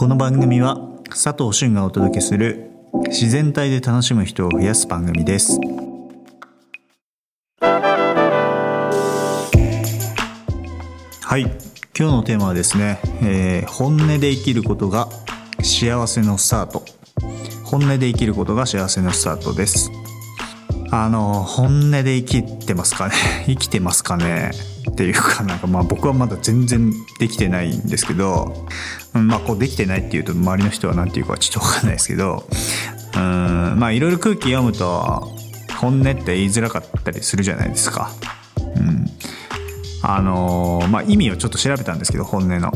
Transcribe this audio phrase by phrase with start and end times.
[0.00, 0.78] この番組は
[1.10, 2.70] 佐藤俊がお届けする
[3.08, 5.60] 自然体で楽しむ人を増やす番組です。
[11.20, 11.42] はい。
[11.42, 11.52] 今
[11.94, 15.06] 日のテーマはですね、えー本音で生きることが
[15.62, 16.82] 幸せのスタート。
[17.66, 19.90] 本音で生きることが幸せのスタートです。
[20.92, 23.14] あの本音で生きてますかね？
[23.46, 24.50] 生きてますかね？
[24.90, 28.66] っていうかなんかまあ僕はまだ全然できてないんですけど
[29.12, 32.44] まあこうできてないっていうと周りの人は何て言うかちょっと分かんないですけど
[33.14, 35.32] うんまあいろいろ空気読むと
[35.76, 38.10] 本音って言いづらかったりするじゃないですか。
[38.76, 39.06] うん。
[40.02, 42.72] あのまあ意味をちょっと調べたんですけど本音の。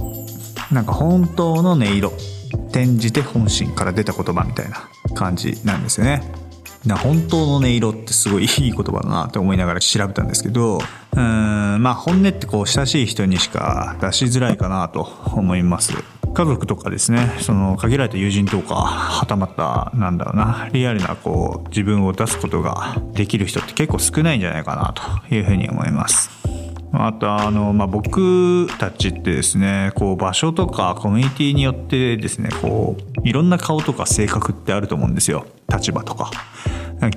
[0.72, 2.12] なんか本当の音色。
[2.70, 6.22] 転じて本心から出た言葉みたいな感じなんですよね。
[6.86, 11.20] な本当の音色ってすごいいい言葉だなって思いながら調べたんですけどうー
[11.76, 15.92] んまあ本音ってこう親しい人にしか出しづらいかなと思います。
[16.34, 24.92] 家族とかですねその限られた友人とかはたまたなんだろうなリアルなこう自分を出すことができる人って結構少ないんじゃないかな
[25.28, 26.30] というふうに思います。
[26.92, 35.46] あとあの、まあ、僕たちってですねこう場所とかコミュニティによってですねこういろんな顔とか性格ってあると思うんですよ。
[35.69, 36.30] 立場とか。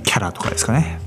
[0.04, 1.00] キャラとかですかね。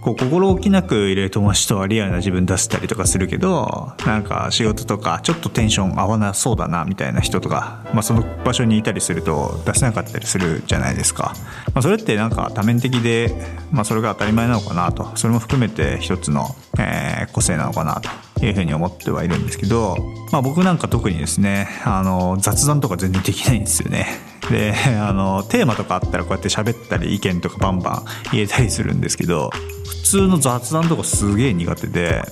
[0.00, 11.34] こう心置きなく入れる友達とはリアルな自分出したりとかするけどなんか仕事とかちょっとテンション合わなそうだなみたいな人とか、まあ、その場所にいたりすると出せなかったりするじゃないですか、
[11.66, 13.32] まあ、それってなんか多面的で、
[13.70, 15.16] まあ、それが当たり前なのかなと。
[15.16, 16.48] それも含めて一つの、
[16.80, 18.00] えー個性なのかな
[18.34, 19.96] というふうに思ってはいるんですけど、
[20.30, 24.31] まあ、僕なんか特にですねあの雑談とか全然できないんですよね。
[24.52, 29.50] で あのテーマとかあったらこうやって喋ったり意見とかバンバン言えたりするんですけど
[29.88, 32.22] 普通の雑談とかすげえ苦手で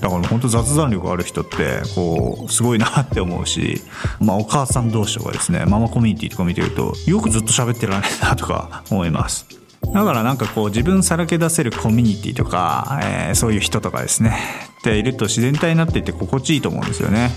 [0.00, 3.82] だから本当雑談力ある人ってこうすごいなって思うし、
[4.18, 9.46] まあ、お母さん同士とかですねママコミュニティとか見てるとよくずっと喋ってられるなとか 思います。
[9.94, 14.36] だからなんかこう自分さらけ出せるコミュニティとか、えーそういう人とかですね
[14.80, 17.30] っていると自然体になっていて心地いいと思うんですよね。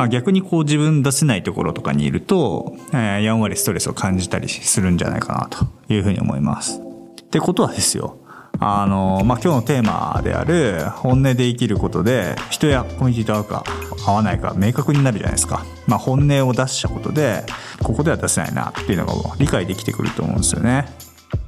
[0.00, 6.80] まあ逆にこう自分出せないところとかにいると、えーやんわりストレスを感じたりするんじゃないかなというふうに思います。
[6.80, 8.16] ってことはですよ。
[8.60, 13.62] あの、まあ今日のテーマである本音で生きることで人やコミュニティと合うか
[14.06, 15.66] 合わないか明確になるじゃないですか。
[15.86, 17.44] まあ本音を出したことで
[17.82, 20.86] ここでは出せないなっていうのが理解できてくると思うんですよね。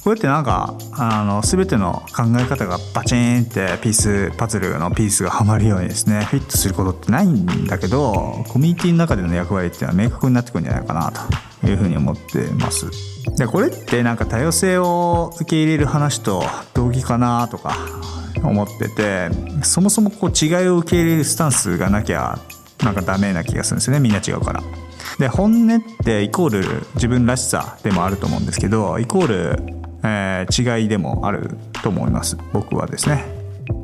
[0.04, 11.12] こうやってなんかあの全ての考え方がバチーンってピースパズルのピースがはまるようにですねフィットすることってないんだけどコミュニティの中での役割っていうのは明確になってくるんじゃないかな
[11.60, 12.90] というふうに思ってます。
[13.36, 16.42] でこれってなんか多様性を受け入れる話と
[16.74, 17.76] 同義かなとか
[18.42, 19.30] 思ってて
[19.62, 22.40] そもそもこう違いを受け入れるスタンスがなきゃ
[22.82, 24.62] なんかダメな気がするんですよねみんな違うから。
[25.18, 31.50] で本音ってイコール自分らしさでもあると思うんですけどイコール、えー違いでもある
[31.82, 32.36] と思います。
[32.52, 33.24] 僕はですね。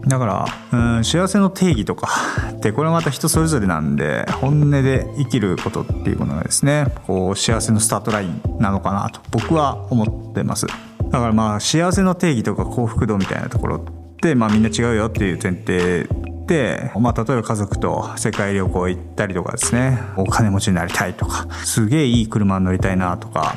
[0.06, 0.26] だか
[0.72, 2.08] らうん幸せの定義とか。
[2.58, 10.66] ってこれはまた人それぞれなんで本音で生きることっていうものがですねこう幸せのスタートラインなのかなと僕は思ってます。
[10.66, 13.80] だからまあ幸せの定義とか幸福度みたいなところっ
[14.20, 16.08] てまあみんな違うよっていう前提
[16.48, 23.54] で、まあ、例えば家族と世界旅行行ったりとかですねお金持ちになりたいとかすげえいい車に乗りたいなとか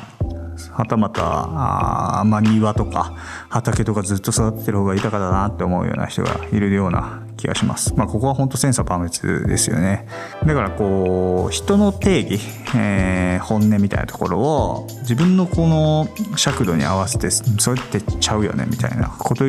[0.70, 3.14] はたまたあまあ庭とか
[3.48, 7.94] 畑とかずっと育ててる方が豊かだなって思うような人がいるような気がします。
[7.96, 10.06] まあここは本当千差万別ですよね。
[10.46, 12.40] だからこう人の定義、
[12.76, 19.44] えー本音みたいなところを自分のこの尺度に合わせてそうやってちゃうよねみたいなこと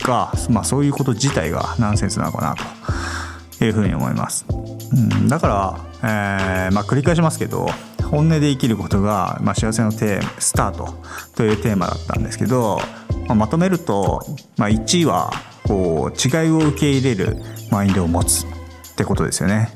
[0.00, 2.56] が、まあ、そういうこと自体がナンセンスなのかな
[3.58, 4.44] というふうに思います。
[4.50, 7.68] うん、だから、えーまあ、繰り返しますけど
[8.12, 10.94] 本音で生きることが、まあ、幸せのテーマスタート
[11.34, 12.78] というテーマだったんですけど、
[13.26, 14.20] まあ、まとめると、
[14.58, 15.32] まあ、1位は
[15.66, 17.38] こう違いを受け入れる
[17.70, 19.70] マインドを持つってことですよね。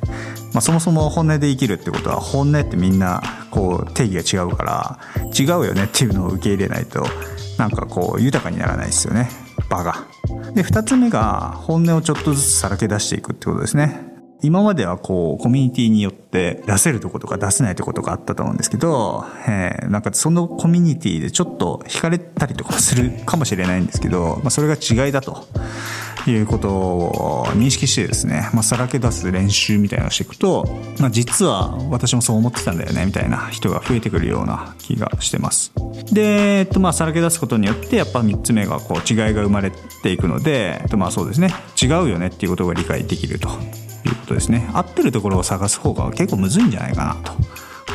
[0.53, 4.99] まあ、そもそも本音で生きるってことは本音ってみんなこう定義が違うから
[5.39, 7.07] 違うよねっていうのを受け入れないと
[7.59, 9.31] なんかこう豊かにならないですよね
[9.71, 10.07] 場が。
[10.55, 14.16] で2つ目が本音をちょっとずつさらけ出していくってことですね。
[14.43, 25.47] 今まではこうコミュニティによって出せるとことか出せないとことかあったと思うんですけど、えーなんかそのコミュニティでちょっと惹かれたりとかするかもしれないんですけど、まあ、それが違いだと。
[26.31, 30.67] いうことを認識してですね、まあ、さらけ出す練習みたいなのをしていくと、
[30.99, 35.73] まあ、実は私もそう思ってたんだよねみたいな人が増えてくるような気がしてます。
[36.13, 39.71] で、えっと、まあさらけ出すことによってやっぱ3つ目がこう違いが生まれ
[40.03, 41.51] ていくので、えっと、まあそうですね。
[41.81, 44.69] 違うよねっていうことが理解できるということですね。
[44.73, 47.33] 合ってるところを探す方が結構むずいんじゃないかなと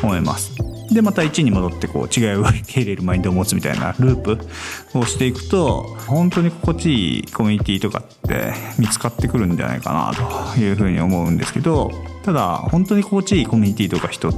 [0.04, 0.81] 思います。
[0.92, 11.92] でまた1に戻ってこう違いを受け入れるマインドを持つみたいなループをしていくと本当に心地いいコミュニティとかって見つかってくるんじゃないかなというふうに思うんですけど
[12.24, 14.34] ただ本当に心地いいコミュニティとか人っ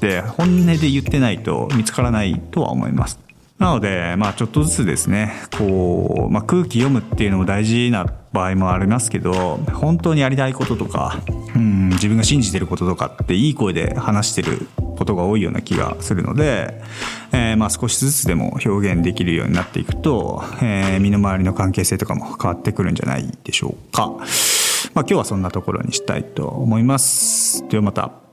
[0.00, 3.18] て本音で言ってないと見つからないとは思います。
[3.58, 11.20] なので、まあちょっとずつですね、こう、まあ空気読むっていうのも大事な場合もありますけど、本当にやりたいこととか、
[11.56, 16.80] うん、自分が信じてることとかっていい声で話してることが多いような気がするので、
[17.32, 24.08] えー、まあ少しずつでも表現できるようになっていくと、えー、身の回りの関係性とかも変わってくるんじゃないでしょうか。
[24.08, 24.24] まあ
[24.94, 27.66] 今日はそんなところにしたいと思います。
[27.68, 28.27] ではまた。